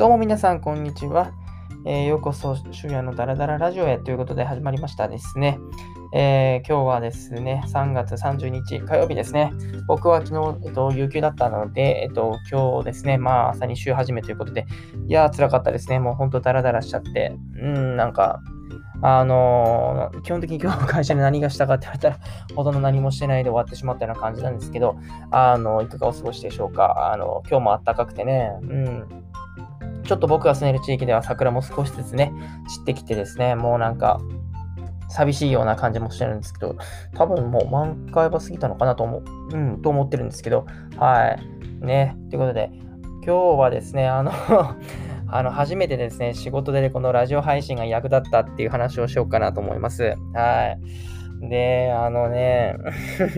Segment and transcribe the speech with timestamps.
[0.00, 1.30] どうも皆さん、こんにちは。
[1.84, 5.58] えー、ようこそ、昼夜のダラダララジオへということで始まりましたですね。
[6.14, 9.52] えー、今日はですね、3月30日火曜日ですね。
[9.86, 14.64] 僕は昨日、えっと、有給だったので、えっと、今日ですね、まあ朝に週始めということで、
[15.06, 15.98] いやー、辛かったですね。
[15.98, 18.40] もうほんとダラダラしちゃって、うん、なんか、
[19.02, 22.18] あのー、基本的に今日の会社で何がしたかって言われたら、
[22.56, 24.96] ほとんど何もしてないで終わってしまったような感じなんですけど、
[25.30, 27.12] あの、いかがお過ごしでしょうか。
[27.12, 29.29] あの、今日も暖かくてね、うん。
[30.04, 32.32] ちょっと僕が住んでる地域では桜も少しずつね、
[32.68, 34.20] 散ってきてですね、もうなんか、
[35.08, 36.76] 寂しいような感じもしてるんですけど、
[37.14, 41.36] 多分もう満開は過ぎたのかなと思う、うん、と思ってるんですけど、は
[41.82, 41.84] い。
[41.84, 42.70] ね、ということで、
[43.24, 44.32] 今日はですね、あの
[45.32, 50.16] あの、初めてですね、仕事でこのラジオ配信が役立ったっていう話をしようかなと思います。
[50.32, 50.78] はい。
[51.40, 52.76] で、あのね、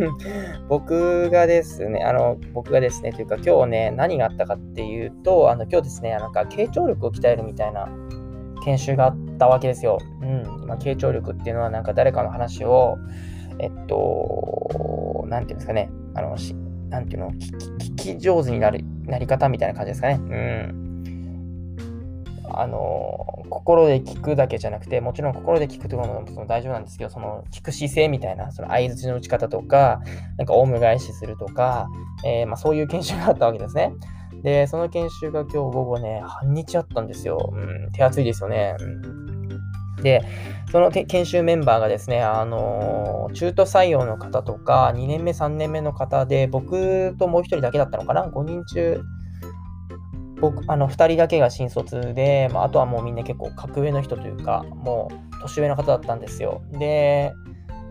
[0.69, 7.89] 僕がですね、あの、僕がですね、というか今日ね、何があったかっていうと、あの、今日ですね、なんか、傾聴力を鍛えるみたいな
[8.65, 9.99] 研修があったわけですよ。
[10.21, 10.67] うん。
[10.67, 12.99] まあ、傾聴力っていうのは、なんか誰かの話を、
[13.61, 16.57] えっと、なんていうんですかね、あの、し
[16.93, 20.15] なんていうの、聞き上手になる、なり方みたいな感じですかね。
[20.15, 21.02] うん。
[22.61, 30.01] あの心で聞くだけじゃなくて、もちろん心で聞くところもその大丈夫なんですけど、その聞く姿勢みたいな、その相づちの打ち方とか、
[30.39, 31.89] なんかオウム返しするとか、
[32.25, 33.93] えー、まあ、そういう研修があったわけですね。
[34.43, 37.53] で、その研修が今日午後ね、半日あったんですよ。
[37.53, 38.75] うん、手厚いですよね。
[40.03, 40.23] で、
[40.71, 49.01] その研修メンバーがですね、あの、中途採用の方とか、2年目、3年目の方で、僕ともう1人だけだったのかな ?5 人中
[50.43, 56.63] 僕、あの、2人だけが新卒で、まあ、あとはもうみんな結構格上の人というか、もう年上の方だったんですよ。
[56.73, 57.33] で、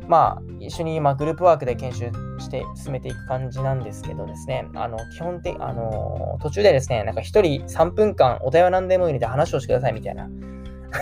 [0.05, 10.29] まあ、一緒に今グループワークで研修して進めていく感じなんですけどですね、あの、基本的、あの、途中でですね、なんか1人3分間お題は何でもいいので話をしてくださいみたいな、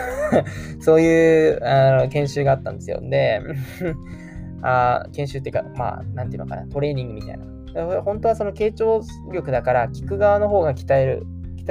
[0.82, 3.00] そういうあの研修があったんですよ。
[3.02, 3.42] で、
[4.62, 8.02] あ研修っていうか、まあ、なんていうのかな、トレーニングみたいな。
[8.04, 9.02] 本当はその傾聴
[9.32, 11.26] 力だから聞く側の方が鍛える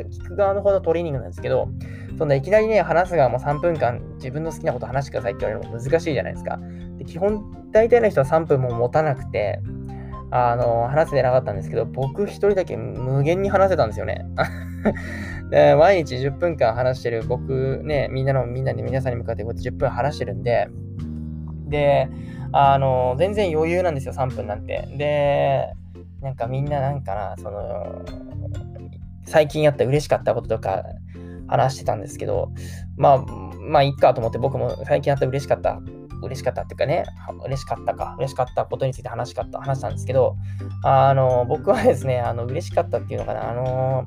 [0.05, 1.69] 聞く側の方のトレーニングなんですけど、
[2.19, 6.59] そんないきなりね、話す側も3分間自分の好きなこと話してくださいって言われるのも難しいじゃないですか。
[6.99, 9.61] で基本、大体の人は3分も持たなくて、
[10.31, 14.27] あの、話せてなかったんですけど、僕一人だけ無限に話せたんですよね。
[15.51, 20.69] で毎日10分間話してる僕ね、みんなの、みんなに皆さんに向かってこうやって10分話してるんで、
[21.69, 22.09] で、
[22.53, 24.89] あの、全然余裕なんですよ、3分なんて。
[24.97, 25.73] で、
[26.21, 28.03] なんかみんななんかな、その、
[29.29, 30.83] 最近あった嬉しかったこととか
[31.47, 32.51] 話してたんですけど、
[32.97, 33.19] まあ、
[33.61, 35.81] まあ、いっかと思って僕も最近あった嬉しかった、
[36.23, 37.05] 嬉しかったっていうかね、
[37.45, 40.37] 嬉しかったか、嬉しかったことについて話しかった、話したんですけど、
[40.83, 44.07] あの、僕はですね、あの、嬉しかったっていうのかな、あの、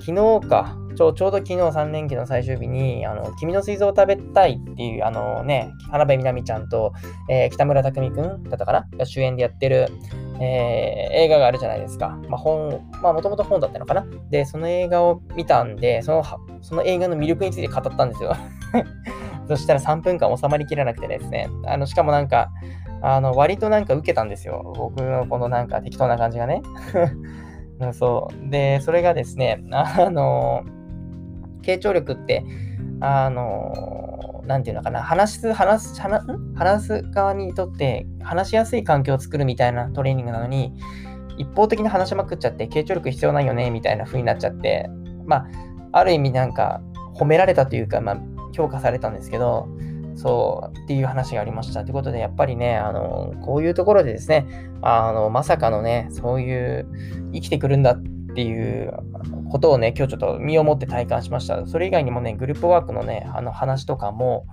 [0.00, 6.92] 昨日か、ちょちょうど昨日3連休の最終日に、あの、君の水蔵を食べたいっていう、あのね、花部みなみちゃんと、
[7.28, 9.88] えー、北村匠海くんだったかなが主演でやってる、
[10.40, 12.18] えー、映画があるじゃないですか。
[12.28, 14.06] まあ、本、まあ、もともと本だったのかな。
[14.30, 16.24] で、その映画を見たんで、その、
[16.60, 18.34] その映画の魅力について語ったんですよ。
[19.48, 21.48] そしたら3分間収まりきらなくてですね。
[21.64, 22.50] あの、しかもなんか、
[23.00, 24.72] あの、割となんか受けたんですよ。
[24.76, 26.62] 僕のこのなんか適当な感じがね。
[27.92, 28.50] そう。
[28.50, 30.64] で、それがですね、あの、
[31.62, 32.44] 傾聴力って、
[33.00, 34.07] あの、
[34.48, 36.24] なんていうのかな、話す、話す、話
[36.56, 40.72] 話す側にとって話しやすい環境を作るみたいなトレーニングなのに、
[41.36, 44.88] 一方的に話しまくっちゃって、傾聴力必要ないよね、みたいな風になっちゃって、
[45.26, 45.46] まあ、
[45.92, 46.80] ある意味なんか、
[47.14, 48.18] 褒められたというか、まあ、
[48.52, 49.68] 評価されたんですけど、
[50.16, 51.84] そう、っていう話がありました。
[51.84, 54.46] ということで、やっぱりね、あの、こういうところでですね、
[54.80, 56.88] あの、まさかのね、そういう、
[57.32, 58.92] 生きてくるんだってっていう
[59.50, 61.66] ことをね、今日ちょっと身をもって体感しました。
[61.66, 64.46] それ以外にもね、グループワークのね、あの話とかも、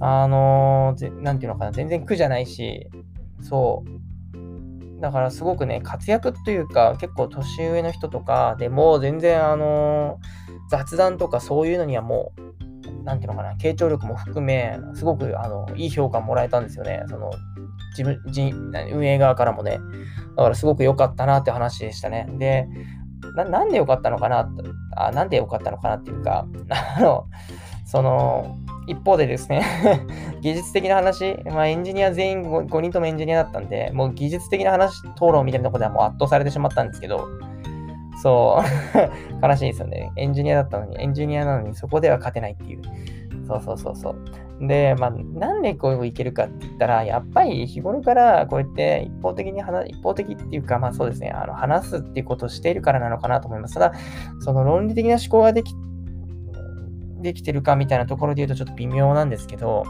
[0.00, 2.88] あのー、なんていうのかな、全然苦じゃないし、
[3.40, 5.00] そう。
[5.00, 17.02] だからすごくね、活躍というか、結構年上の人とかでも、全然あのー、雑談とかそういうのにはもう、なんていうのかな、傾聴力も含め、すごくあのいい評価もらえたんですよね。
[17.08, 17.30] その
[17.96, 18.20] 自分、
[18.92, 19.78] 運営側からもね。
[20.36, 22.26] だからすごく良かったなって話でしたね。
[22.38, 22.68] で、
[23.34, 24.48] ななんで良かったのかな
[24.96, 26.46] あ、なんで良かったのかなっていうか、
[26.96, 27.26] あの、
[27.84, 28.56] その、
[28.86, 29.62] 一方でですね
[30.42, 37.28] 技術的な話、まあ、エンジニア全員 5, 5, 人ともエンジニアだったんで、もう技術的な話、討論みたいなところではもう圧倒されてしまったんですけど、
[38.22, 40.12] そう 悲しいですよね。
[40.16, 42.82] エンジニアだったのに、エンジニアなのにそこでは勝てないっていう。
[43.46, 44.24] そうそうそうそう。
[44.62, 53.74] で、まあ、なんでこういけるかって言ったら、やっぱり日頃からこうやって一方的に話、一方的っていうか、まあそうですね、あの話すっていうことをしているからなのかなと思います。
[53.74, 53.92] ただ、
[54.40, 55.74] その論理的な思考ができ、
[57.20, 59.84] できてるかみたいなところで言うとちょっと微妙なんですけど、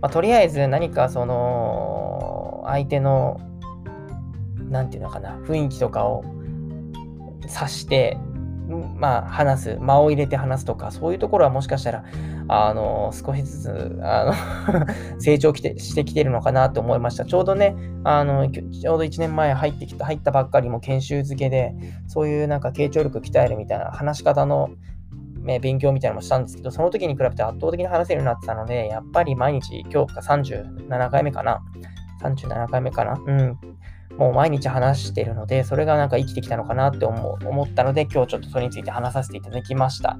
[0.00, 3.38] まあ、とりあえず何かその、相手の、
[4.70, 6.24] なんていうのかな、雰囲気とかを
[7.46, 8.16] 察して、
[8.76, 12.04] まあ、話す、間を入れて話すとか、そういうところはもしかしたら、
[12.48, 14.34] あの、少しずつ、あの
[15.20, 17.24] 成長きてしてきてるのかなと思いました。
[17.24, 21.74] ちょうどね、あの、ちょうど1年前入ってきた、入ったばっかりも研修付けで、
[22.06, 24.70] そういうなんか傾聴力鍛えるみたいな話し方の、
[25.42, 31.60] ね、勉強みたいなのもしたんですけど、その時に比べて圧倒的に話せるようになってたので、やっぱり毎日、今日か37回目かな。
[32.22, 33.20] 37回目かな。
[33.24, 33.58] うん。
[34.16, 40.18] もう毎日話してるので、それがなんか生きてきたのかなって思思ったので、今日ちょっとそれについて話させていただきました。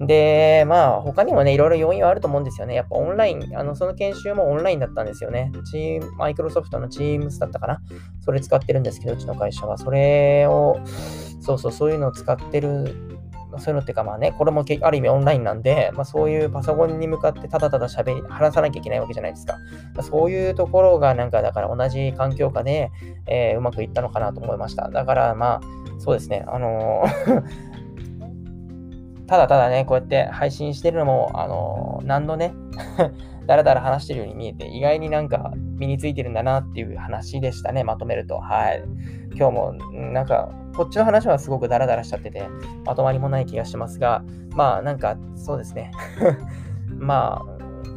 [0.00, 2.74] で、まあ、他にもね、いろいろ要因はあると思うんですよね。
[2.74, 5.50] やっぱオンライン、あの、その研修もオンラインだったんですよね。
[5.70, 7.80] チーム、マイクロソフトの Teams だったかな。
[8.20, 9.78] それ使ってるんですけど、うちの会社は。
[9.78, 10.78] それを、
[11.40, 13.15] そうそう、そういうのを使ってる
[13.56, 19.54] まそういうのっていうかまあね、これもある意味オンラインなんで、まあ、そういうパソコンに向かってただただ喋り、話さなきゃいけないわけじゃないですか。
[19.94, 22.90] まあ、そういうところがなんかだから同じ環境下で、
[23.26, 24.88] えー、うまくいったのかなと思いました。
[24.90, 25.60] だからまあ、
[25.98, 27.42] そうですね、あのー
[29.26, 32.54] ただただね、こうやって配信してるのも、あのー、何度ね、
[33.46, 38.38] だらだら話してるように見えて、意外になんか身についてるんだなっていう話でしたね、まとめると。
[38.38, 38.84] はい。
[39.34, 39.72] 今日も、
[40.12, 42.48] なんか、こっちの話はすごくダラダラしちゃってて、
[42.84, 45.90] まとまりもない気がしますが、まあなんかそうですね。
[46.98, 47.56] まあ、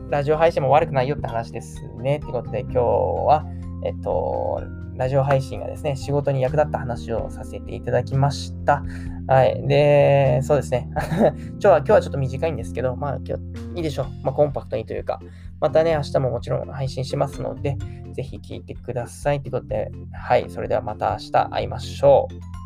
[0.09, 2.17] ラジオ配信も悪くないよって話ですね。
[2.17, 3.45] ってことで今日は、
[3.83, 4.61] えっと、
[4.95, 8.83] ラジオ配信がですね、仕事に役立った話をさせていただきました。
[9.27, 9.65] はい。
[9.67, 10.89] で、そうですね。
[10.95, 14.05] 今日は、今日はちょっと短いんですけど、まあ今日いいでしょう。
[14.23, 15.21] まあコンパクトにというか、
[15.61, 17.77] またね、明日ももちろん配信しますので、
[18.13, 19.41] ぜひ聞いてください。
[19.41, 20.49] ということで、はい。
[20.49, 22.58] それではまた明日会いましょう。